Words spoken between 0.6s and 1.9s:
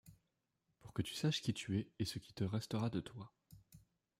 Pour que tu saches qui tu es